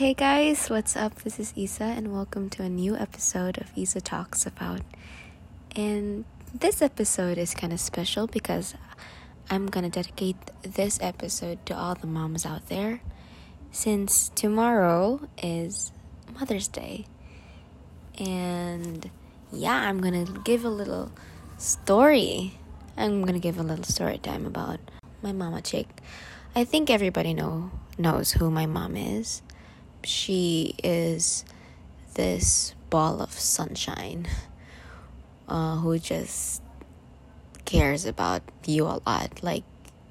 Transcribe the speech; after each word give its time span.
Hey 0.00 0.14
guys, 0.14 0.70
what's 0.70 0.96
up? 0.96 1.14
This 1.24 1.38
is 1.38 1.52
Isa, 1.54 1.84
and 1.84 2.10
welcome 2.10 2.48
to 2.56 2.62
a 2.62 2.70
new 2.70 2.96
episode 2.96 3.58
of 3.58 3.70
Isa 3.76 4.00
Talks 4.00 4.46
About. 4.46 4.80
And 5.76 6.24
this 6.54 6.80
episode 6.80 7.36
is 7.36 7.52
kind 7.52 7.70
of 7.70 7.80
special 7.80 8.26
because 8.26 8.72
I'm 9.50 9.66
gonna 9.66 9.90
dedicate 9.90 10.38
this 10.62 10.98
episode 11.02 11.66
to 11.66 11.76
all 11.76 11.96
the 11.96 12.06
moms 12.06 12.46
out 12.46 12.70
there 12.70 13.02
since 13.72 14.30
tomorrow 14.30 15.20
is 15.42 15.92
Mother's 16.32 16.68
Day. 16.68 17.04
And 18.18 19.10
yeah, 19.52 19.86
I'm 19.86 20.00
gonna 20.00 20.24
give 20.44 20.64
a 20.64 20.70
little 20.70 21.12
story. 21.58 22.58
I'm 22.96 23.22
gonna 23.26 23.38
give 23.38 23.58
a 23.58 23.62
little 23.62 23.84
story 23.84 24.16
time 24.16 24.46
about 24.46 24.80
my 25.20 25.32
mama 25.32 25.60
chick. 25.60 26.00
I 26.56 26.64
think 26.64 26.88
everybody 26.88 27.34
know 27.34 27.70
knows 27.98 28.32
who 28.32 28.50
my 28.50 28.64
mom 28.64 28.96
is. 28.96 29.42
She 30.04 30.74
is 30.82 31.44
this 32.14 32.74
ball 32.88 33.20
of 33.20 33.32
sunshine 33.32 34.26
uh, 35.48 35.76
who 35.76 35.98
just 35.98 36.62
cares 37.64 38.04
about 38.04 38.42
you 38.66 38.86
a 38.86 39.00
lot. 39.06 39.42
Like 39.42 39.64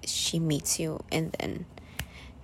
she 0.06 0.40
meets 0.40 0.80
you 0.80 1.04
and 1.12 1.32
then 1.40 1.66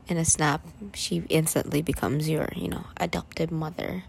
in 0.08 0.18
a 0.18 0.26
snap 0.26 0.66
she 0.94 1.24
instantly 1.30 1.82
becomes 1.82 2.30
your, 2.30 2.50
you 2.56 2.68
know, 2.68 2.86
adopted 2.98 3.52
mother. 3.52 4.04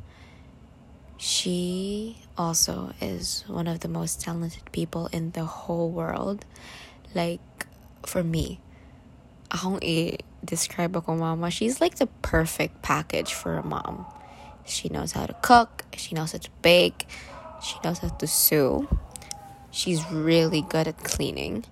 She 1.19 2.19
also 2.37 2.93
is 3.01 3.45
one 3.47 3.67
of 3.67 3.81
the 3.81 3.89
most 3.89 4.21
talented 4.21 4.71
people 4.73 5.09
in 5.13 5.31
the 5.31 5.45
whole 5.45 5.91
world. 5.91 6.45
Like 7.15 7.41
for 8.05 8.23
me, 8.23 8.61
akong 9.51 9.79
i-describe 9.83 10.97
ako 10.97 11.17
mama, 11.17 11.51
she's 11.51 11.81
like 11.81 11.97
the 11.97 12.11
perfect 12.23 12.83
package 12.83 13.35
for 13.35 13.59
a 13.59 13.65
mom. 13.65 14.07
She 14.67 14.89
knows 14.89 15.13
how 15.13 15.27
to 15.27 15.35
cook, 15.43 15.85
she 15.95 16.15
knows 16.15 16.33
how 16.33 16.43
to 16.43 16.51
bake, 16.63 17.07
she 17.63 17.77
knows 17.83 17.99
how 17.99 18.09
to 18.09 18.27
sew. 18.27 18.89
She's 19.71 20.01
really 20.11 20.63
good 20.63 20.89
at 20.89 20.99
cleaning. 21.05 21.65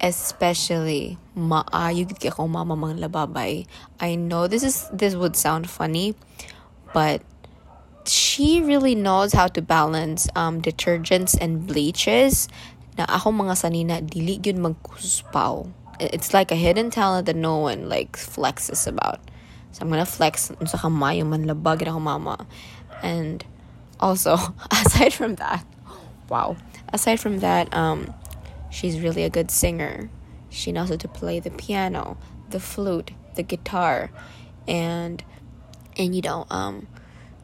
Especially 0.00 1.18
maayo 1.36 2.08
gid 2.08 2.18
kay 2.18 2.32
mama 2.38 2.74
mang 2.74 2.98
lababay. 2.98 3.66
I 4.00 4.14
know 4.16 4.48
this 4.48 4.64
is 4.64 4.90
this 4.90 5.14
would 5.14 5.36
sound 5.36 5.70
funny, 5.70 6.18
but 6.90 7.22
she 8.02 8.60
really 8.60 8.94
knows 8.94 9.32
how 9.32 9.46
to 9.46 9.62
balance 9.62 10.26
um, 10.34 10.58
detergents 10.58 11.38
and 11.38 11.66
bleaches 11.66 12.50
na 12.98 13.06
ako 13.08 13.30
mga 13.46 13.54
sanina 13.54 13.96
dili 14.02 14.42
gyud 14.42 14.58
magkuspaw 14.58 15.81
it's 16.00 16.34
like 16.34 16.50
a 16.50 16.56
hidden 16.56 16.90
talent 16.90 17.26
that 17.26 17.36
no 17.36 17.58
one 17.58 17.88
like 17.88 18.12
flexes 18.12 18.86
about. 18.86 19.20
So 19.72 19.82
I'm 19.82 19.90
gonna 19.90 20.06
flex. 20.06 20.50
And 23.02 23.44
also, 24.00 24.36
aside 24.70 25.12
from 25.14 25.36
that, 25.36 25.64
wow. 26.28 26.56
Aside 26.92 27.20
from 27.20 27.38
that, 27.40 27.72
um, 27.74 28.12
she's 28.70 29.00
really 29.00 29.24
a 29.24 29.30
good 29.30 29.50
singer. 29.50 30.10
She 30.50 30.72
knows 30.72 30.90
how 30.90 30.96
to 30.96 31.08
play 31.08 31.40
the 31.40 31.50
piano, 31.50 32.18
the 32.50 32.60
flute, 32.60 33.12
the 33.34 33.42
guitar, 33.42 34.10
and 34.68 35.24
and 35.96 36.14
you 36.14 36.22
know, 36.22 36.46
um, 36.50 36.86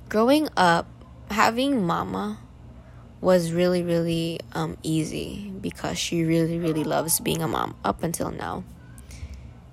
growing 0.09 0.49
up, 0.57 0.87
having 1.31 1.87
mama 1.87 2.39
was 3.21 3.53
really 3.53 3.83
really 3.83 4.41
um, 4.53 4.77
easy 4.83 5.53
because 5.61 5.99
she 5.99 6.25
really 6.25 6.59
really 6.59 6.85
loves 6.85 7.21
being 7.21 7.43
a 7.43 7.49
mom 7.49 7.77
up 7.85 8.03
until 8.03 8.31
now. 8.31 8.65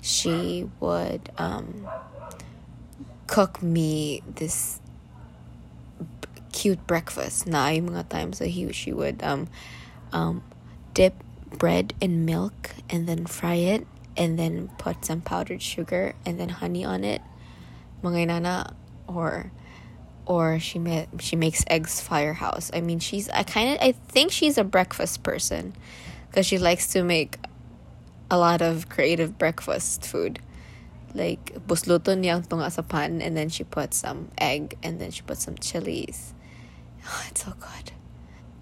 She 0.02 0.70
would 0.80 1.32
um, 1.38 1.88
cook 3.28 3.62
me 3.62 4.22
this 4.28 4.80
cute 6.56 6.88
breakfast. 6.88 7.48
Na 7.48 7.68
yung 7.68 7.92
mga 7.92 8.10
times 8.10 8.40
that 8.40 8.56
he, 8.56 8.72
she 8.72 8.94
would 8.94 9.22
um, 9.22 9.48
um, 10.14 10.44
dip 10.94 11.14
bread 11.52 11.94
in 12.00 12.26
milk 12.26 12.72
and 12.90 13.08
then 13.08 13.26
fry 13.26 13.56
it 13.56 13.86
and 14.16 14.40
then 14.40 14.72
put 14.78 15.04
some 15.04 15.22
powdered 15.22 15.62
sugar 15.62 16.16
and 16.26 16.40
then 16.40 16.50
honey 16.50 16.86
on 16.86 17.04
it. 17.04 17.22
Mga 18.04 18.28
inana 18.28 18.74
or 19.08 19.52
or 20.26 20.60
she 20.60 20.80
ma- 20.80 21.06
she 21.20 21.36
makes 21.36 21.64
eggs 21.68 22.02
firehouse. 22.02 22.72
I 22.74 22.82
mean, 22.82 23.00
she's 23.00 23.30
I 23.30 23.44
kind 23.44 23.74
of 23.74 23.78
I 23.82 23.92
think 23.92 24.32
she's 24.32 24.58
a 24.58 24.64
breakfast 24.64 25.24
person 25.24 25.74
because 26.30 26.46
she 26.46 26.58
likes 26.58 26.88
to 26.94 27.04
make 27.04 27.38
a 28.30 28.38
lot 28.38 28.62
of 28.62 28.90
creative 28.90 29.38
breakfast 29.38 30.06
food. 30.06 30.40
Like 31.14 31.54
busluto 31.68 32.12
niya 32.18 32.44
tunga 32.48 32.70
sa 32.70 32.82
pan 32.82 33.22
and 33.22 33.38
then 33.38 33.50
she 33.50 33.64
puts 33.64 33.98
some 33.98 34.30
egg 34.38 34.78
and 34.84 35.00
then 35.00 35.12
she 35.12 35.22
puts 35.22 35.46
some 35.46 35.56
chilies. 35.56 36.34
Oh, 37.08 37.24
it's 37.30 37.46
so 37.46 37.54
good. 37.60 37.92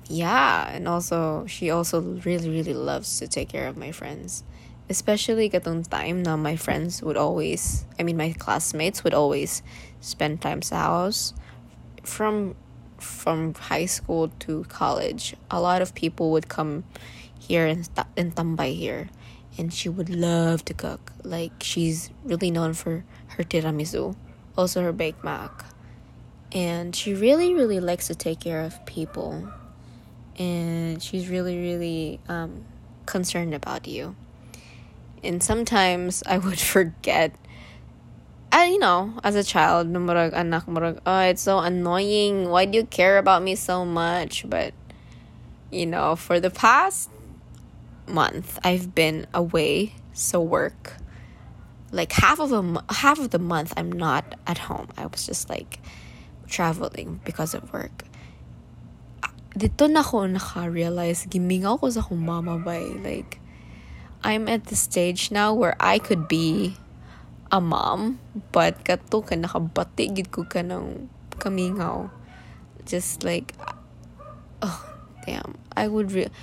Yeah, 0.09 0.69
and 0.69 0.87
also 0.87 1.45
she 1.47 1.71
also 1.71 2.01
really 2.01 2.49
really 2.49 2.75
loves 2.75 3.19
to 3.19 3.27
take 3.27 3.49
care 3.49 3.67
of 3.67 3.77
my 3.77 3.91
friends. 3.91 4.43
Especially 4.91 5.49
katong 5.49 5.87
time 5.87 6.27
na 6.27 6.35
my 6.35 6.59
friends 6.59 7.01
would 7.01 7.15
always, 7.15 7.87
I 7.97 8.03
mean 8.03 8.19
my 8.19 8.35
classmates 8.35 9.01
would 9.03 9.15
always 9.15 9.63
spend 10.03 10.43
time 10.43 10.61
sa 10.61 10.91
house 10.91 11.33
from 12.03 12.55
from 12.99 13.53
high 13.53 13.85
school 13.85 14.29
to 14.39 14.63
college, 14.65 15.35
a 15.51 15.59
lot 15.59 15.81
of 15.81 15.93
people 15.93 16.31
would 16.31 16.47
come 16.47 16.83
here 17.39 17.65
and 17.65 17.89
in 18.15 18.31
Tambay 18.31 18.75
here, 18.75 19.09
and 19.57 19.73
she 19.73 19.89
would 19.89 20.09
love 20.09 20.63
to 20.65 20.73
cook. 20.73 21.11
Like 21.23 21.51
she's 21.61 22.09
really 22.23 22.51
known 22.51 22.73
for 22.73 23.03
her 23.35 23.43
tiramisu, 23.43 24.15
also 24.57 24.81
her 24.81 24.93
baked 24.93 25.23
mac, 25.23 25.65
and 26.51 26.95
she 26.95 27.13
really 27.13 27.53
really 27.53 27.79
likes 27.79 28.07
to 28.07 28.15
take 28.15 28.39
care 28.39 28.61
of 28.61 28.85
people, 28.85 29.47
and 30.37 31.01
she's 31.01 31.27
really 31.27 31.57
really 31.59 32.19
um, 32.29 32.65
concerned 33.05 33.53
about 33.53 33.87
you. 33.87 34.15
And 35.23 35.41
sometimes 35.41 36.21
I 36.25 36.37
would 36.37 36.59
forget 36.75 37.35
I, 38.53 38.65
you 38.65 38.77
know, 38.77 39.17
as 39.23 39.33
a 39.33 39.43
child, 39.43 39.87
anak 39.87 40.67
murag, 40.69 41.01
oh, 41.07 41.19
it's 41.25 41.41
so 41.41 41.57
annoying. 41.57 42.49
Why 42.49 42.65
do 42.65 42.77
you 42.77 42.85
care 42.85 43.17
about 43.17 43.41
me 43.41 43.55
so 43.55 43.83
much? 43.83 44.45
But 44.47 44.75
you 45.71 45.87
know, 45.87 46.15
for 46.15 46.39
the 46.39 46.51
past 46.51 47.09
month, 48.05 48.59
I've 48.63 48.93
been 48.93 49.25
away, 49.33 49.95
so 50.13 50.39
work. 50.39 50.97
Like 51.91 52.11
half 52.11 52.39
of 52.39 52.53
a 52.53 52.93
half 52.93 53.17
of 53.17 53.31
the 53.31 53.39
month, 53.39 53.73
I'm 53.75 53.91
not 53.91 54.37
at 54.45 54.69
home. 54.69 54.89
I 54.97 55.07
was 55.07 55.25
just 55.25 55.49
like 55.49 55.79
traveling 56.45 57.21
because 57.25 57.55
of 57.55 57.73
work. 57.73 58.05
Dito 59.57 59.89
na 59.89 60.03
ko 60.05 60.29
naka-realize, 60.29 61.25
gimingaw 61.25 61.81
ko 61.81 61.89
sa 61.89 62.05
akong 62.05 62.21
mama 62.21 62.61
bay. 62.61 62.85
Like, 63.01 63.41
I'm 64.21 64.45
at 64.47 64.69
the 64.69 64.75
stage 64.77 65.33
now 65.33 65.53
where 65.57 65.75
I 65.81 65.97
could 65.97 66.27
be 66.27 66.77
a 67.53 67.61
mom, 67.61 68.17
but 68.49 68.81
kato 68.81 69.21
ka 69.21 69.37
nakabati 69.37 70.09
gid 70.09 70.33
ko 70.33 70.41
ka 70.41 70.65
ng 70.65 71.05
kamingaw. 71.37 72.09
Just 72.89 73.21
like, 73.21 73.53
oh, 74.65 74.81
damn. 75.29 75.61
I 75.77 75.85
would 75.85 76.11
re- 76.11 76.33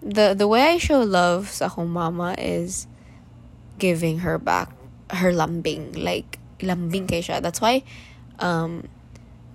the 0.00 0.32
the 0.32 0.48
way 0.48 0.72
I 0.72 0.80
show 0.80 1.04
love 1.04 1.52
sa 1.52 1.68
akong 1.68 1.92
mama 1.92 2.32
is 2.40 2.88
giving 3.76 4.24
her 4.24 4.40
back 4.40 4.72
her 5.12 5.36
lambing. 5.36 5.92
Like, 5.92 6.40
lambing 6.64 7.12
kay 7.12 7.20
siya. 7.20 7.44
That's 7.44 7.60
why, 7.60 7.84
um, 8.40 8.88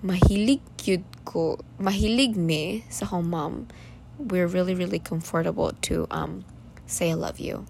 mahilig 0.06 0.62
cute 0.78 1.10
ko, 1.26 1.58
mahilig 1.82 2.38
me 2.38 2.86
sa 2.86 3.10
akong 3.10 3.26
mom. 3.26 3.66
We're 4.22 4.46
really, 4.46 4.78
really 4.78 5.02
comfortable 5.02 5.74
to 5.90 6.06
um, 6.14 6.46
say 6.86 7.10
I 7.10 7.18
love 7.18 7.42
you 7.42 7.66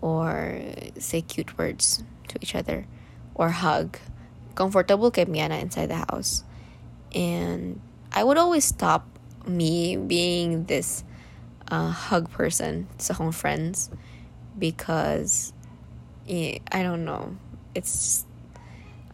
or 0.00 0.60
say 0.98 1.22
cute 1.22 1.56
words 1.56 2.02
to 2.30 2.38
each 2.40 2.54
other 2.54 2.86
or 3.34 3.50
hug. 3.50 3.98
Comfortable 4.54 5.10
kay 5.10 5.24
Miana 5.26 5.58
inside 5.58 5.90
the 5.90 6.02
house. 6.08 6.44
And 7.14 7.80
I 8.12 8.24
would 8.24 8.38
always 8.38 8.64
stop 8.64 9.06
me 9.46 9.96
being 9.96 10.64
this 10.64 11.04
uh, 11.70 11.90
hug 11.90 12.30
person 12.30 12.88
sa 12.98 13.14
akong 13.14 13.32
friends 13.32 13.90
because 14.58 15.52
yeah, 16.26 16.58
I 16.70 16.82
don't 16.82 17.04
know. 17.04 17.36
It's 17.74 18.26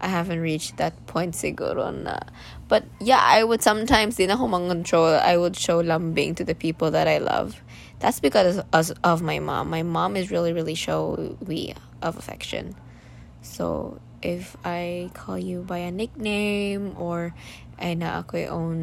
I 0.01 0.09
haven't 0.09 0.41
reached 0.41 0.77
that 0.77 0.93
point 1.07 1.33
siguro 1.33 1.89
na. 1.89 2.21
But 2.69 2.85
yeah, 3.01 3.21
I 3.21 3.45
would 3.45 3.63
sometimes 3.63 4.17
din 4.17 4.31
ako 4.31 4.49
control. 4.49 5.17
I 5.17 5.37
would 5.37 5.57
show 5.57 5.81
lambing 5.81 6.35
to 6.37 6.45
the 6.45 6.55
people 6.55 6.91
that 6.91 7.09
I 7.09 7.19
love. 7.19 7.63
That's 8.01 8.21
because 8.21 8.61
of, 8.73 8.93
of 9.05 9.23
my 9.23 9.39
mom. 9.39 9.71
My 9.71 9.83
mom 9.83 10.17
is 10.17 10.31
really 10.31 10.53
really 10.53 10.75
showy 10.75 11.75
of 12.03 12.17
affection. 12.17 12.77
So, 13.47 14.01
if 14.23 14.57
I 14.65 15.11
call 15.15 15.39
you 15.39 15.63
by 15.63 15.79
a 15.87 15.93
nickname 15.95 16.99
or 16.99 17.31
ay 17.79 17.95
na 17.95 18.27
ako 18.27 18.43
own 18.51 18.79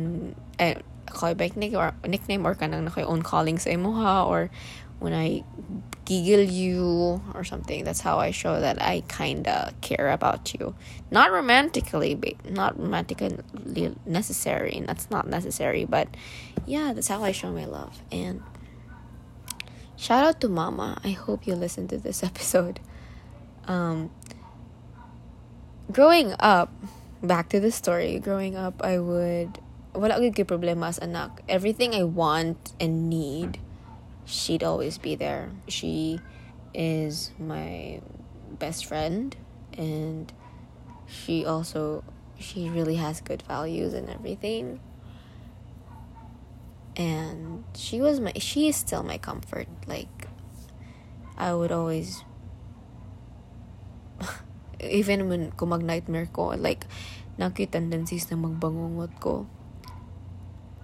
eh, 0.56 0.80
call 1.12 1.36
by 1.36 1.51
nickname 1.51 1.75
or 1.75 1.92
nickname 2.07 2.45
or 2.48 2.56
kanang 2.56 2.88
na 2.88 2.94
own 3.04 3.21
calling 3.21 3.60
sa 3.60 3.75
imo 3.75 3.92
ha 3.92 4.24
or 4.24 4.48
when 5.04 5.12
I 5.12 5.44
giggle 6.06 6.44
you 6.44 7.21
or 7.33 7.44
something. 7.44 7.83
That's 7.83 8.00
how 8.00 8.19
I 8.19 8.31
show 8.31 8.60
that 8.60 8.81
I 8.81 9.04
kinda 9.07 9.74
care 9.81 10.12
about 10.12 10.54
you. 10.54 10.75
Not 11.12 11.31
romantically, 11.31 12.15
but 12.15 12.39
not 12.50 12.80
romantically 12.80 13.38
necessary. 14.06 14.83
That's 14.88 15.12
not 15.12 15.27
necessary, 15.27 15.83
but 15.83 16.07
yeah, 16.65 16.94
that's 16.94 17.07
how 17.07 17.24
I 17.24 17.31
show 17.31 17.51
my 17.51 17.65
love. 17.65 18.01
And 18.12 18.44
shout 19.95 20.24
out 20.24 20.39
to 20.42 20.48
Mama. 20.48 21.00
I 21.04 21.12
hope 21.12 21.48
you 21.48 21.56
listen 21.56 21.88
to 21.89 21.98
this 21.98 22.24
episode. 22.30 22.80
Um, 23.68 24.12
growing 25.94 26.34
up, 26.40 26.74
back 27.22 27.50
to 27.50 27.60
the 27.60 27.72
story. 27.72 28.19
Growing 28.19 28.56
up, 28.57 28.81
I 28.84 29.00
would 29.00 29.60
wala 29.94 30.18
gid 30.30 30.48
problema 30.48 30.90
as 30.90 30.98
anak. 31.00 31.45
Everything 31.48 31.94
I 31.94 32.04
want 32.04 32.74
and 32.81 33.10
need 33.10 33.62
she'd 34.25 34.63
always 34.63 34.98
be 34.98 35.16
there. 35.16 35.51
She 35.68 36.19
is 36.74 37.31
my 37.38 38.01
best 38.60 38.86
friend 38.86 39.36
and 39.78 40.31
she 41.07 41.45
also 41.45 42.04
she 42.39 42.69
really 42.69 42.96
has 42.96 43.22
good 43.22 43.42
values 43.44 43.94
and 43.94 44.10
everything. 44.10 44.80
And 46.96 47.63
she 47.75 48.01
was 48.01 48.19
my 48.19 48.34
she 48.38 48.69
is 48.69 48.75
still 48.75 49.04
my 49.04 49.18
comfort. 49.18 49.68
Like 49.88 50.28
I 51.38 51.54
would 51.54 51.72
always 51.72 52.24
even 54.90 55.30
when 55.30 55.52
ko 55.56 55.66
mag 55.66 55.84
nightmare 55.84 56.28
ko 56.32 56.56
like 56.58 56.86
naki 57.38 57.66
tendencies 57.66 58.30
na 58.30 58.38
magbangungot 58.38 59.14
ko. 59.20 59.48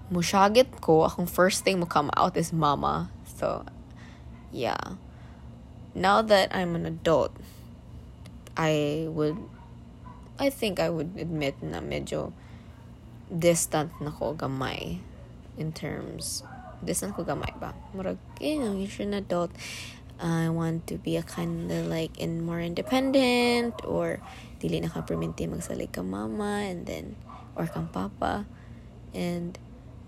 Mushagit 0.10 0.81
ko 0.81 1.06
akong 1.06 1.30
first 1.30 1.62
thing 1.62 1.78
mo 1.78 1.86
come 1.86 2.10
out 2.18 2.34
is 2.34 2.50
mama. 2.50 3.13
So, 3.38 3.66
yeah. 4.51 4.98
Now 5.94 6.22
that 6.25 6.50
I'm 6.50 6.74
an 6.74 6.86
adult, 6.86 7.34
I 8.57 9.06
would 9.10 9.38
I 10.40 10.50
think 10.50 10.80
I 10.80 10.90
would 10.90 11.19
admit 11.19 11.62
na 11.62 11.84
medyo 11.84 12.31
distant 13.30 13.94
na 14.01 14.10
ko 14.10 14.34
gamay 14.34 15.04
in 15.60 15.69
terms 15.75 16.42
distant 16.81 17.13
ko 17.13 17.28
gamay 17.28 17.51
ba? 17.60 17.75
Murag 17.94 18.18
know 18.40 18.74
you're 18.74 19.06
an 19.06 19.13
adult 19.13 19.51
I 20.19 20.51
want 20.51 20.88
to 20.92 21.00
be 21.00 21.16
a 21.16 21.24
kind 21.24 21.71
of 21.71 21.88
like 21.88 22.19
in 22.19 22.44
more 22.44 22.60
independent 22.60 23.80
or 23.88 24.19
dili 24.60 24.83
na 24.83 24.92
ka 24.92 25.07
perminti 25.07 25.48
magsalig 25.48 25.95
ka 25.95 26.04
mama 26.04 26.68
and 26.68 26.83
then 26.83 27.16
or 27.56 27.71
kang 27.71 27.88
papa. 27.88 28.44
And 29.16 29.56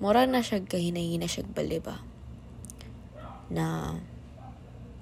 mura 0.03 0.27
na 0.27 0.43
siya 0.43 0.67
kahinay 0.67 1.15
na 1.15 1.31
siya 1.31 1.47
bali 1.47 1.79
ba? 1.79 2.03
Na 3.47 3.95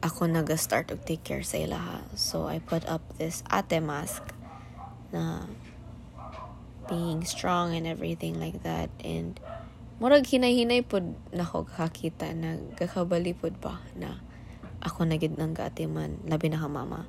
ako 0.05 0.29
nag-start 0.29 0.93
to 0.93 0.95
take 0.95 1.25
care 1.25 1.43
sa 1.43 1.57
ila 1.59 2.05
So, 2.15 2.47
I 2.47 2.63
put 2.63 2.87
up 2.87 3.01
this 3.17 3.43
ate 3.51 3.83
mask 3.83 4.23
na 5.11 5.49
being 6.87 7.25
strong 7.25 7.73
and 7.73 7.89
everything 7.89 8.37
like 8.37 8.61
that. 8.61 8.93
And 9.01 9.41
murag 9.97 10.29
hinay-hinay 10.29 10.85
pod 10.85 11.17
na 11.33 11.43
ko 11.43 11.65
kakita 11.65 12.31
na 12.37 12.61
gakabali 12.77 13.33
pod 13.33 13.57
ba 13.57 13.81
na 13.97 14.21
ako 14.81 15.03
na 15.03 15.17
gid 15.17 15.37
man 15.37 15.55
labi 16.25 16.47
na 16.51 16.59
ka 16.59 16.67
mama. 16.67 17.07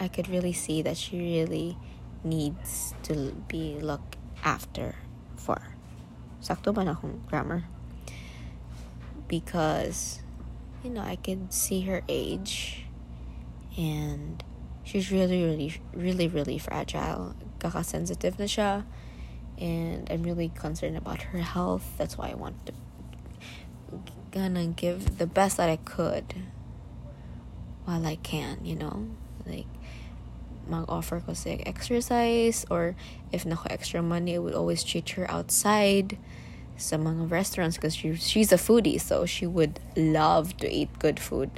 I 0.00 0.08
could 0.08 0.28
really 0.28 0.52
see 0.52 0.82
that 0.82 0.96
she 0.96 1.16
really 1.16 1.76
needs 2.24 2.92
to 3.04 3.32
be 3.48 3.80
looked 3.80 4.16
after 4.44 4.96
for. 5.36 5.76
Sakto 6.40 6.72
ba 6.72 6.84
na 6.84 6.92
akong 6.94 7.24
grammar? 7.28 7.64
Because 9.28 10.20
you 10.84 10.90
know, 10.90 11.00
I 11.00 11.16
could 11.16 11.52
see 11.52 11.82
her 11.82 12.02
age 12.08 12.86
and 13.76 14.42
she's 14.84 15.10
really, 15.10 15.42
really, 15.42 15.80
really, 15.92 16.28
really 16.28 16.58
fragile. 16.58 17.34
Kaka-sensitive 17.58 18.38
na 18.38 18.46
siya. 18.46 18.84
And 19.58 20.06
I'm 20.12 20.22
really 20.22 20.52
concerned 20.52 20.96
about 20.96 21.34
her 21.34 21.40
health. 21.40 21.96
That's 21.96 22.16
why 22.16 22.30
I 22.30 22.34
want 22.34 22.66
to 22.66 22.72
gonna 24.30 24.66
give 24.66 25.16
the 25.16 25.26
best 25.26 25.56
that 25.56 25.70
I 25.70 25.76
could 25.76 26.34
while 27.86 28.04
I 28.04 28.16
can, 28.16 28.58
you 28.62 28.74
know? 28.74 29.06
Like, 29.46 29.70
mag-offer 30.66 31.22
ko 31.22 31.32
siya 31.32 31.62
exercise 31.64 32.66
or 32.68 32.98
if 33.30 33.46
nako 33.46 33.70
extra 33.70 34.02
money, 34.02 34.34
I 34.34 34.38
would 34.38 34.54
always 34.54 34.82
treat 34.82 35.08
her 35.14 35.30
outside 35.30 36.18
sa 36.76 36.98
mga 36.98 37.30
restaurants 37.30 37.76
because 37.78 37.94
she, 37.94 38.14
she's 38.18 38.52
a 38.52 38.58
foodie 38.58 39.00
so 39.00 39.24
she 39.24 39.46
would 39.46 39.80
love 39.96 40.56
to 40.58 40.68
eat 40.68 40.90
good 40.98 41.18
food 41.18 41.48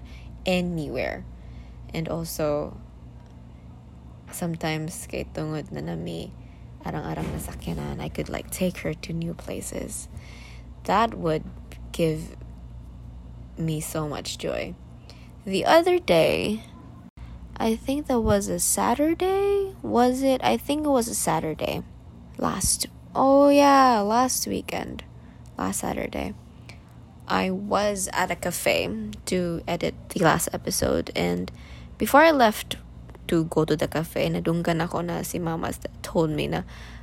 anywhere. 0.45 1.25
And 1.93 2.07
also 2.09 2.77
sometimes 4.31 5.09
kay 5.09 5.25
tungod 5.33 5.73
na 5.73 5.81
nami 5.81 6.31
arang-arang 6.85 7.33
nasakyanan 7.33 7.99
I 7.99 8.13
could 8.13 8.29
like 8.29 8.53
take 8.53 8.85
her 8.85 8.93
to 8.93 9.17
new 9.17 9.33
places. 9.33 10.13
That 10.85 11.17
would 11.17 11.43
give 11.91 12.37
me 13.57 13.81
so 13.81 14.07
much 14.07 14.37
joy 14.37 14.77
the 15.49 15.65
other 15.65 15.99
day 15.99 16.63
I 17.57 17.75
think 17.75 18.07
that 18.07 18.21
was 18.21 18.49
a 18.49 18.61
Saturday 18.61 19.75
was 19.81 20.23
it 20.23 20.45
I 20.45 20.61
think 20.61 20.85
it 20.85 20.93
was 20.93 21.09
a 21.09 21.17
Saturday 21.17 21.83
last 22.37 22.87
oh 23.17 23.49
yeah 23.49 24.05
last 24.05 24.47
weekend 24.47 25.09
last 25.59 25.83
Saturday, 25.83 26.33
I 27.27 27.51
was 27.51 28.09
at 28.15 28.31
a 28.31 28.39
cafe 28.39 28.89
to 29.27 29.61
edit 29.67 29.95
the 30.15 30.23
last 30.25 30.49
episode. 30.55 31.11
And 31.19 31.51
before 31.99 32.23
I 32.23 32.31
left 32.31 32.79
to 33.27 33.45
go 33.45 33.67
to 33.67 33.77
the 33.77 33.91
cafe, 33.91 34.31
nadunggan 34.31 34.81
ako 34.81 35.03
na 35.03 35.21
si 35.27 35.43
Mama 35.43 35.75
told 36.01 36.31
me 36.31 36.47
na, 36.47 36.63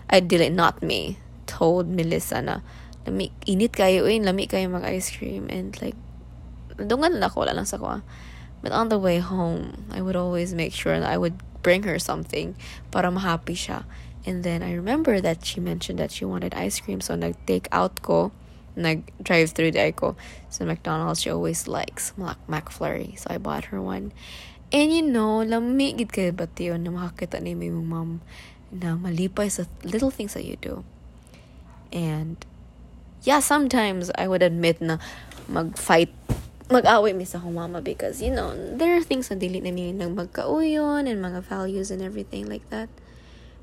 I 0.10 0.24
did 0.24 0.42
it, 0.42 0.56
not 0.56 0.82
me, 0.82 1.20
told 1.46 1.92
Melissa 1.92 2.42
na, 2.42 2.64
lami, 3.06 3.30
init 3.46 3.76
kayo, 3.76 4.10
in, 4.10 4.26
lami 4.26 4.48
kayo 4.48 4.72
mag-ice 4.72 5.12
cream. 5.12 5.52
And 5.52 5.76
like, 5.84 6.00
nadunggan 6.80 7.20
lang 7.20 7.30
ako, 7.30 7.46
wala 7.46 7.54
lang 7.54 7.70
sa 7.70 7.78
ko. 7.78 8.00
Ah. 8.00 8.02
But 8.66 8.74
on 8.74 8.90
the 8.90 8.98
way 8.98 9.22
home, 9.22 9.86
I 9.94 10.02
would 10.02 10.18
always 10.18 10.58
make 10.58 10.74
sure 10.74 10.98
that 10.98 11.06
I 11.06 11.22
would 11.22 11.38
bring 11.62 11.86
her 11.86 12.02
something 12.02 12.58
para 12.90 13.14
ma-happy 13.14 13.54
siya. 13.54 13.86
And 14.26 14.42
then 14.42 14.66
I 14.66 14.74
remember 14.74 15.22
that 15.22 15.46
she 15.46 15.62
mentioned 15.62 16.02
that 16.02 16.10
she 16.10 16.26
wanted 16.26 16.58
ice 16.58 16.82
cream. 16.82 16.98
So 16.98 17.14
nag-take 17.14 17.70
out 17.70 18.02
ko 18.02 18.34
nag-drive 18.74 19.54
through 19.54 19.78
the 19.78 19.94
ako 19.94 20.18
sa 20.50 20.66
McDonald's. 20.66 21.22
She 21.22 21.30
always 21.30 21.70
likes 21.70 22.18
Mac 22.18 22.42
McFlurry. 22.50 23.14
So 23.22 23.30
I 23.30 23.38
bought 23.38 23.70
her 23.70 23.78
one. 23.78 24.18
And 24.74 24.90
you 24.90 25.06
know, 25.06 25.46
lami 25.46 25.94
gid 25.94 26.10
kay 26.10 26.34
ba 26.34 26.50
tiyo 26.50 26.74
na 26.82 26.90
makakita 26.90 27.38
ni 27.46 27.54
mo 27.54 27.86
mom 27.86 28.26
na 28.74 28.98
malipay 28.98 29.46
sa 29.46 29.70
little 29.86 30.10
things 30.10 30.34
that 30.34 30.42
you 30.42 30.58
do. 30.58 30.82
And 31.94 32.42
yeah, 33.22 33.46
sometimes 33.46 34.10
I 34.18 34.26
would 34.26 34.42
admit 34.42 34.82
na 34.82 34.98
mag-fight 35.46 36.10
mag-away 36.66 37.14
mi 37.14 37.30
sa 37.30 37.38
akong 37.38 37.54
mama 37.54 37.78
because 37.82 38.22
you 38.22 38.34
know, 38.34 38.54
there 38.74 38.98
are 38.98 39.06
things 39.06 39.30
na 39.30 39.38
dili 39.38 39.62
na 39.62 39.70
mi 39.70 39.94
nang 39.94 40.18
magkauyon 40.18 41.06
and 41.06 41.22
mga 41.22 41.46
values 41.46 41.94
and 41.94 42.02
everything 42.02 42.50
like 42.50 42.66
that. 42.74 42.90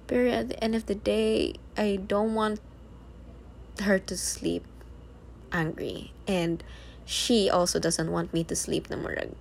But 0.06 0.28
at 0.30 0.46
the 0.50 0.58
end 0.62 0.74
of 0.74 0.86
the 0.86 0.94
day, 0.94 1.56
I 1.74 1.98
don't 1.98 2.34
want 2.34 2.60
her 3.80 3.98
to 3.98 4.14
sleep 4.14 4.62
angry 5.50 6.12
and 6.28 6.62
she 7.04 7.50
also 7.50 7.78
doesn't 7.78 8.10
want 8.10 8.32
me 8.32 8.44
to 8.44 8.56
sleep 8.56 8.88
na 8.88 8.96
murag 8.96 9.32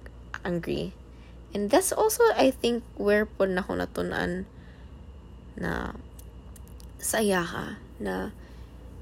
angry 0.43 0.93
and 1.53 1.69
that's 1.69 1.91
also 1.91 2.23
I 2.35 2.51
think 2.51 2.83
where 2.95 3.27
po 3.27 3.45
na 3.45 3.63
ko 3.63 3.75
natunan 3.75 4.47
na 5.55 5.95
saya 6.99 7.43
ka 7.43 7.79
na 7.99 8.31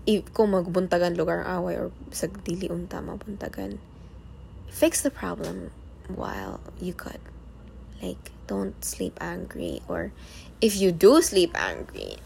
i, 0.10 0.22
kung 0.34 0.54
magbuntagan 0.54 1.14
lugar 1.14 1.46
away 1.46 1.78
or 1.78 1.94
sa 2.10 2.30
dili 2.46 2.70
unta 2.70 3.02
mabuntagan 3.02 3.78
fix 4.70 5.02
the 5.02 5.12
problem 5.12 5.72
while 6.08 6.60
you 6.80 6.94
could. 6.94 7.20
Like 8.02 8.32
don't 8.48 8.74
sleep 8.84 9.18
angry 9.20 9.82
or 9.88 10.12
if 10.62 10.78
you 10.78 10.92
do 10.92 11.22
sleep 11.22 11.52
angry 11.54 12.18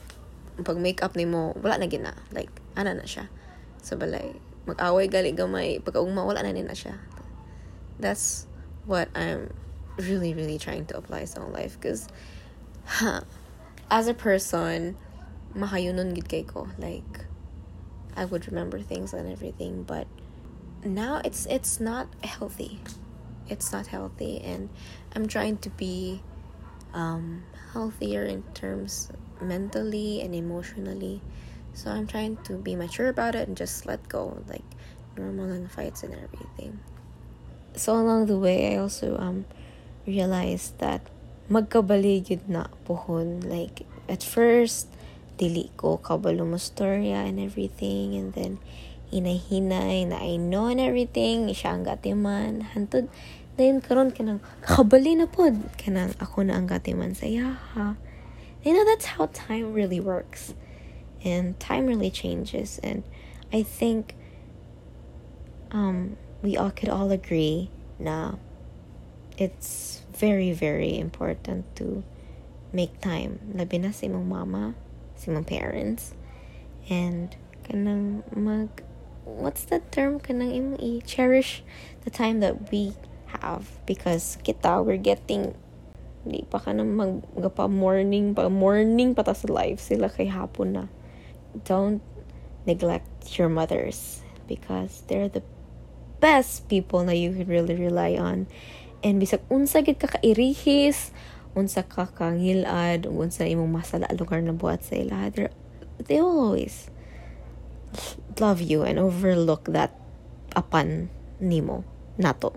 pag 0.64 0.78
make 0.78 1.02
up 1.02 1.16
ni 1.16 1.26
mo 1.26 1.54
wala 1.58 1.82
na 1.82 1.88
gina. 1.88 2.14
Like 2.32 2.52
ana 2.78 2.94
na 2.94 3.04
siya. 3.04 3.28
So 3.82 3.98
balay 3.98 4.38
mag-away 4.70 5.10
gali 5.10 5.36
gamay 5.36 5.82
pagkaugma 5.82 6.26
wala 6.26 6.44
na 6.44 6.54
nina 6.54 6.78
siya. 6.78 6.96
That's 8.00 8.46
what 8.86 9.10
I'm 9.16 9.52
really 9.98 10.34
really 10.34 10.58
trying 10.58 10.86
to 10.90 10.98
apply 10.98 11.26
sa 11.26 11.46
life 11.46 11.78
because 11.78 12.08
huh, 12.86 13.22
as 13.90 14.08
a 14.08 14.14
person 14.14 14.96
mahayunon 15.58 16.14
gid 16.14 16.30
kay 16.30 16.44
ko. 16.44 16.70
Like 16.78 17.26
I 18.16 18.26
would 18.26 18.46
remember 18.46 18.78
things 18.78 19.14
and 19.14 19.26
everything 19.26 19.84
but 19.84 20.06
now 20.86 21.22
it's 21.24 21.46
it's 21.48 21.80
not 21.80 22.08
healthy. 22.24 22.80
It's 23.50 23.72
not 23.72 23.88
healthy 23.88 24.40
and 24.42 24.70
I'm 25.16 25.28
trying 25.28 25.58
to 25.60 25.70
be 25.70 26.22
um, 26.94 27.44
healthier 27.74 28.24
in 28.26 28.44
terms 28.54 29.10
mentally 29.42 30.22
and 30.22 30.34
emotionally. 30.34 31.22
So 31.74 31.92
I'm 31.92 32.08
trying 32.08 32.38
to 32.46 32.54
be 32.54 32.76
mature 32.76 33.10
about 33.10 33.36
it 33.36 33.48
and 33.48 33.58
just 33.58 33.86
let 33.86 34.08
go, 34.08 34.42
like 34.48 34.64
normal 35.18 35.52
and 35.52 35.70
fights 35.70 36.04
and 36.04 36.14
everything. 36.14 36.80
so 37.76 37.96
along 37.96 38.28
the 38.28 38.38
way 38.38 38.74
I 38.74 38.78
also 38.78 39.18
um 39.18 39.46
realized 40.06 40.78
that 40.80 41.02
magkabaligid 41.50 42.48
na 42.48 42.70
pohon 42.86 43.42
like 43.42 43.86
at 44.08 44.22
first 44.22 44.88
dili 45.42 45.74
ko 45.76 45.98
kabalo 45.98 46.46
mo 46.46 46.62
storya 46.62 47.26
and 47.26 47.42
everything 47.42 48.14
and 48.14 48.34
then 48.38 48.62
hinay-hinay 49.14 50.10
na 50.10 50.18
I 50.18 50.42
know 50.42 50.74
and 50.74 50.82
everything 50.82 51.54
siya 51.54 51.78
ang 51.78 51.86
gatiman. 51.86 52.74
Hantod 52.74 53.14
then 53.54 53.86
karon 53.86 54.10
kanang 54.10 54.42
kabali 54.66 55.14
na 55.14 55.30
pod 55.30 55.54
kanang 55.78 56.18
ako 56.18 56.42
na 56.42 56.58
ang 56.58 56.66
gatiman 56.66 57.14
sa 57.14 57.30
yaha 57.30 57.94
you 58.64 58.74
know 58.74 58.86
that's 58.86 59.06
how 59.06 59.28
time 59.28 59.74
really 59.74 60.00
works. 60.00 60.54
And 61.24 61.60
time 61.60 61.86
really 61.86 62.10
changes. 62.10 62.80
And 62.82 63.04
I 63.52 63.64
think 63.64 64.16
um 65.72 66.18
we 66.42 66.58
all 66.58 66.72
could 66.72 66.90
all 66.90 67.12
agree 67.12 67.70
na 68.00 68.36
it's 69.38 70.02
very 70.12 70.52
very 70.52 70.98
important 70.98 71.76
to 71.76 72.04
make 72.72 73.00
time. 73.02 73.40
Labi 73.54 73.80
na 73.80 73.92
sa 73.92 74.08
imong 74.08 74.28
mama 74.28 74.76
sa 75.16 75.32
imong 75.32 75.48
parents. 75.48 76.16
And 76.90 77.36
kanang 77.68 78.24
mag 78.36 78.84
what's 79.24 79.66
the 79.68 79.80
term 79.92 80.20
kanang 80.20 80.52
imong 80.52 80.80
i-cherish 80.80 81.64
the 82.04 82.12
time 82.12 82.40
that 82.40 82.72
we 82.72 82.94
have 83.42 83.68
because 83.88 84.38
kita 84.44 84.84
we're 84.84 85.00
getting 85.00 85.56
di 86.24 86.48
pa 86.48 86.60
ka 86.60 86.72
na 86.72 86.88
magpa 86.88 87.68
morning 87.68 88.32
pa 88.32 88.48
morning 88.48 89.12
pa 89.12 89.28
ta 89.28 89.36
sa 89.36 89.52
life 89.52 89.84
sila 89.84 90.08
kay 90.08 90.32
hapon 90.32 90.70
na. 90.72 90.86
Don't 91.68 92.00
neglect 92.64 93.36
your 93.36 93.52
mothers 93.52 94.24
because 94.48 95.04
they're 95.12 95.28
the 95.28 95.44
best 96.24 96.72
people 96.72 97.04
na 97.04 97.12
you 97.12 97.36
can 97.36 97.48
really 97.52 97.76
rely 97.76 98.16
on. 98.16 98.48
And 99.04 99.20
bisag 99.20 99.44
unsa 99.52 99.84
gid 99.84 100.00
ka 100.00 100.16
kairihis 100.16 101.12
unsa 101.60 101.84
ka 101.84 102.08
kangilad 102.08 103.04
unsa 103.04 103.44
imong 103.44 103.84
masala 103.84 104.08
lugar 104.16 104.40
na 104.40 104.56
buhat 104.56 104.88
sa 104.88 104.96
ila 104.96 105.28
they 106.08 106.18
always 106.18 106.90
love 108.40 108.62
you 108.62 108.84
and 108.84 109.00
overlook 109.00 109.66
that 109.66 110.00
apan 110.56 111.10
nimo 111.42 111.84
nato. 112.18 112.54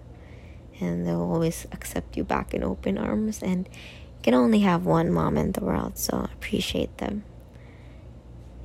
And 0.80 1.06
they'll 1.06 1.22
always 1.22 1.66
accept 1.72 2.16
you 2.16 2.24
back 2.24 2.52
in 2.52 2.62
open 2.62 2.98
arms. 2.98 3.42
And 3.42 3.68
you 3.68 4.22
can 4.22 4.34
only 4.34 4.60
have 4.60 4.84
one 4.84 5.10
mom 5.12 5.36
in 5.38 5.52
the 5.52 5.64
world 5.64 5.96
so 5.98 6.28
appreciate 6.32 6.98
them. 6.98 7.24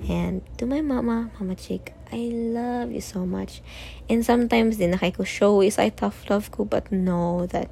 And 0.08 0.42
to 0.58 0.66
my 0.66 0.82
mama 0.82 1.30
mama 1.40 1.54
chick 1.56 1.94
i 2.12 2.18
love 2.34 2.92
you 2.92 3.02
so 3.02 3.26
much. 3.26 3.62
And 4.10 4.26
sometimes 4.26 4.78
din 4.78 4.98
ko 4.98 5.24
show 5.24 5.62
is 5.62 5.78
i 5.78 5.90
tough 5.90 6.30
love 6.30 6.52
ko 6.52 6.66
but 6.66 6.92
know 6.92 7.46
that 7.48 7.70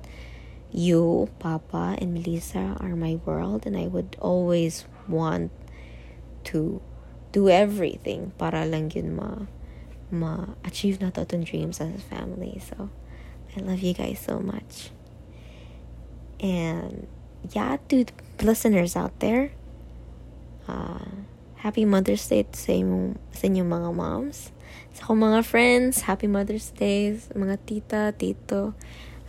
you 0.71 1.29
papa 1.39 1.97
and 1.97 2.13
melissa 2.13 2.77
are 2.79 2.95
my 2.95 3.17
world 3.25 3.65
and 3.65 3.75
i 3.75 3.87
would 3.87 4.15
always 4.19 4.85
want 5.07 5.51
to 6.43 6.81
do 7.31 7.49
everything 7.49 8.31
para 8.37 8.65
lang 8.65 8.89
yun 8.89 9.15
ma 9.15 9.45
ma 10.09 10.57
achieve 10.65 10.97
na 10.99 11.09
to 11.13 11.25
dreams 11.25 11.79
as 11.79 11.93
a 11.93 12.01
family 12.01 12.57
so 12.57 12.89
I 13.57 13.61
love 13.61 13.79
you 13.79 13.93
guys 13.93 14.19
so 14.19 14.39
much. 14.39 14.91
And 16.39 17.07
yeah, 17.51 17.77
to 17.89 18.05
the 18.05 18.45
listeners 18.45 18.95
out 18.95 19.19
there, 19.19 19.51
uh, 20.67 21.05
happy 21.55 21.83
Mother's 21.85 22.27
Day 22.27 22.43
to 22.43 22.71
inyong, 22.71 23.17
sa 23.33 23.47
inyong 23.47 23.69
mga 23.69 23.89
moms. 23.95 24.51
Sa 24.93 25.09
akong 25.09 25.25
mga 25.25 25.41
friends, 25.43 26.05
happy 26.05 26.27
Mother's 26.27 26.69
Day. 26.69 27.17
Mga 27.33 27.55
tita, 27.65 28.01
tito. 28.13 28.77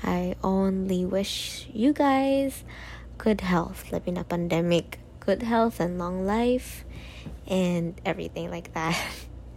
I 0.05 0.37
only 0.45 1.05
wish 1.05 1.69
you 1.73 1.93
guys 1.93 2.65
good 3.21 3.45
health, 3.45 3.93
labi 3.93 4.17
na 4.17 4.25
pandemic, 4.25 4.97
good 5.21 5.45
health 5.45 5.77
and 5.77 6.01
long 6.01 6.25
life, 6.25 6.89
and 7.47 8.01
everything 8.05 8.51
like 8.51 8.73
that. 8.75 9.01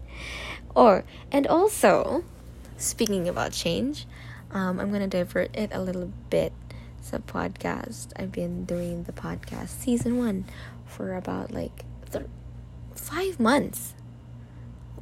or, 0.76 1.04
and 1.32 1.48
also, 1.48 2.24
speaking 2.78 3.28
about 3.28 3.52
change, 3.52 4.08
um, 4.52 4.80
I'm 4.80 4.92
gonna 4.92 5.08
divert 5.08 5.56
it 5.56 5.72
a 5.74 5.82
little 5.82 6.12
bit. 6.30 6.54
So 7.02 7.18
podcast. 7.18 8.14
I've 8.16 8.32
been 8.32 8.64
doing 8.64 9.04
the 9.04 9.12
podcast 9.12 9.70
season 9.70 10.18
one 10.18 10.46
for 10.86 11.16
about 11.16 11.52
like 11.52 11.84
th- 12.10 12.28
five 12.96 13.42
months 13.42 13.94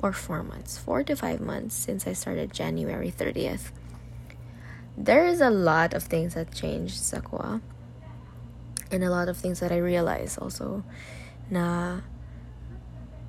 or 0.02 0.12
four 0.12 0.42
months, 0.42 0.78
four 0.78 1.04
to 1.04 1.16
five 1.16 1.40
months 1.42 1.76
since 1.76 2.08
I 2.08 2.14
started 2.14 2.52
January 2.54 3.12
30th. 3.12 3.72
There 4.98 5.26
is 5.28 5.42
a 5.42 5.50
lot 5.50 5.94
of 5.94 6.04
things 6.04 6.34
that 6.34 6.54
changed 6.54 6.96
Sakwa, 6.96 7.62
and 8.92 9.04
a 9.04 9.10
lot 9.10 9.30
of 9.30 9.38
things 9.38 9.60
that 9.60 9.72
I 9.72 9.78
realized 9.78 10.40
also. 10.40 10.84
Na, 11.50 12.02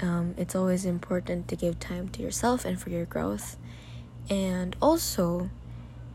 um, 0.03 0.35
it's 0.37 0.55
always 0.55 0.85
important 0.85 1.49
to 1.49 1.57
give 1.57 1.79
time 1.79 2.09
to 2.11 2.23
yourself 2.23 2.65
and 2.65 2.81
for 2.81 2.91
your 2.91 3.07
growth, 3.07 3.57
and 4.29 4.77
also 4.83 5.51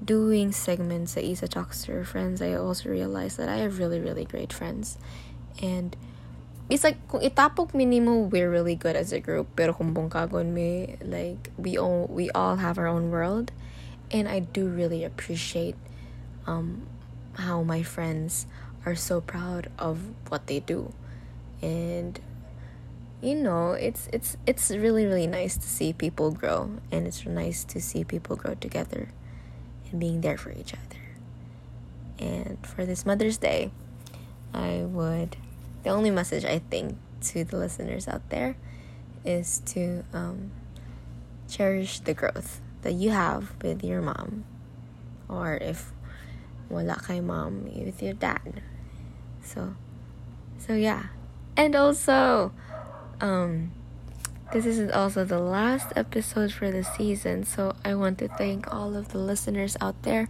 doing 0.03 0.51
segments 0.51 1.13
sa 1.13 1.21
Isa 1.21 1.47
Talks 1.47 1.83
to 1.85 1.91
Her 1.91 2.05
Friends, 2.05 2.41
I 2.41 2.53
also 2.53 2.89
realized 2.89 3.37
that 3.37 3.49
I 3.49 3.57
have 3.57 3.79
really, 3.79 3.99
really 3.99 4.25
great 4.25 4.53
friends. 4.53 4.97
And 5.61 5.95
it's 6.69 6.83
like, 6.83 7.01
kung 7.07 7.21
itapok 7.21 7.73
minimo, 7.73 8.29
we're 8.29 8.49
really 8.49 8.75
good 8.75 8.95
as 8.95 9.11
a 9.11 9.19
group. 9.19 9.47
Pero 9.55 9.73
kung 9.73 9.93
bungkagon 9.93 10.53
me, 10.53 10.97
like, 11.01 11.49
we 11.57 11.77
all, 11.77 12.07
we 12.09 12.29
all 12.31 12.57
have 12.57 12.77
our 12.77 12.87
own 12.87 13.09
world. 13.09 13.51
And 14.11 14.27
I 14.27 14.39
do 14.39 14.67
really 14.67 15.03
appreciate 15.03 15.75
um, 16.45 16.85
how 17.33 17.63
my 17.63 17.83
friends 17.83 18.45
are 18.85 18.95
so 18.95 19.19
proud 19.19 19.69
of 19.79 19.99
what 20.29 20.47
they 20.47 20.59
do. 20.59 20.93
And 21.61 22.19
you 23.21 23.35
know 23.35 23.71
it's 23.71 24.07
it's 24.13 24.37
it's 24.45 24.69
really 24.69 25.05
really 25.05 25.27
nice 25.27 25.57
to 25.57 25.67
see 25.67 25.91
people 25.91 26.31
grow 26.31 26.69
and 26.91 27.07
it's 27.07 27.25
nice 27.25 27.63
to 27.63 27.81
see 27.81 28.03
people 28.03 28.35
grow 28.35 28.53
together 28.55 29.09
and 29.91 29.99
being 29.99 30.21
there 30.21 30.37
for 30.37 30.51
each 30.51 30.73
other. 30.73 31.01
And 32.19 32.57
for 32.65 32.85
this 32.85 33.05
Mother's 33.05 33.37
Day, 33.37 33.71
I 34.53 34.83
would, 34.83 35.37
the 35.83 35.89
only 35.89 36.09
message 36.09 36.45
I 36.45 36.59
think 36.59 36.97
to 37.21 37.43
the 37.43 37.57
listeners 37.57 38.07
out 38.07 38.29
there 38.29 38.57
is 39.23 39.61
to 39.67 40.03
um, 40.13 40.51
cherish 41.49 41.99
the 41.99 42.13
growth 42.13 42.61
that 42.81 42.93
you 42.93 43.11
have 43.11 43.53
with 43.61 43.83
your 43.83 44.01
mom. 44.01 44.45
Or 45.29 45.55
if 45.55 45.91
wala 46.69 46.99
kay 47.05 47.19
mom, 47.19 47.65
with 47.65 48.01
your 48.01 48.13
dad. 48.13 48.61
So, 49.43 49.75
so 50.57 50.73
yeah. 50.73 51.07
And 51.55 51.75
also, 51.75 52.51
um, 53.21 53.71
this 54.53 54.65
is 54.65 54.91
also 54.91 55.25
the 55.25 55.39
last 55.39 55.91
episode 55.95 56.51
for 56.53 56.71
the 56.71 56.83
season, 56.83 57.43
so 57.43 57.75
I 57.83 57.95
want 57.95 58.17
to 58.19 58.27
thank 58.27 58.73
all 58.73 58.95
of 58.95 59.09
the 59.09 59.17
listeners 59.17 59.75
out 59.81 60.03
there 60.03 60.29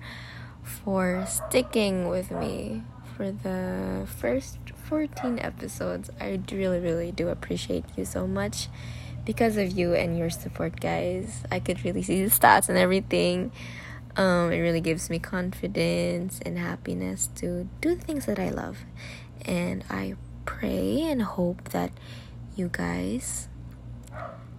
for 0.63 1.25
sticking 1.27 2.07
with 2.07 2.31
me 2.31 2.83
for 3.15 3.31
the 3.31 4.07
first 4.07 4.57
14 4.89 5.39
episodes. 5.39 6.09
I 6.19 6.39
really, 6.51 6.79
really 6.79 7.11
do 7.11 7.29
appreciate 7.29 7.85
you 7.95 8.05
so 8.05 8.27
much. 8.27 8.69
Because 9.25 9.57
of 9.57 9.71
you 9.71 9.93
and 9.93 10.17
your 10.17 10.29
support, 10.29 10.79
guys, 10.79 11.43
I 11.51 11.59
could 11.59 11.83
really 11.83 12.01
see 12.01 12.23
the 12.23 12.29
stats 12.29 12.69
and 12.69 12.77
everything. 12.77 13.51
Um, 14.15 14.51
it 14.51 14.59
really 14.59 14.81
gives 14.81 15.09
me 15.09 15.19
confidence 15.19 16.39
and 16.45 16.57
happiness 16.57 17.29
to 17.35 17.67
do 17.81 17.95
things 17.95 18.25
that 18.25 18.39
I 18.39 18.49
love. 18.49 18.79
And 19.43 19.83
I 19.89 20.15
pray 20.45 21.03
and 21.03 21.21
hope 21.21 21.69
that 21.69 21.91
you 22.57 22.69
guys 22.71 23.47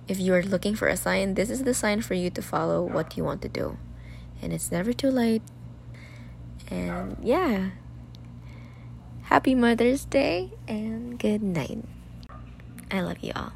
if 0.09 0.19
you 0.19 0.33
are 0.33 0.43
looking 0.43 0.75
for 0.75 0.89
a 0.89 0.97
sign, 0.97 1.35
this 1.35 1.51
is 1.51 1.65
the 1.65 1.75
sign 1.75 2.01
for 2.01 2.15
you 2.15 2.31
to 2.31 2.41
follow 2.41 2.83
what 2.83 3.17
you 3.17 3.25
want 3.25 3.43
to 3.43 3.49
do. 3.49 3.77
And 4.41 4.53
it's 4.53 4.73
never 4.73 4.95
too 4.95 5.11
late. 5.11 5.43
And 6.71 7.17
yeah. 7.23 7.71
Happy 9.25 9.55
Mother's 9.55 10.07
Day 10.07 10.53
and 10.67 11.19
good 11.19 11.43
night. 11.43 11.85
I 12.91 13.03
love 13.03 13.19
you 13.21 13.33
all. 13.37 13.53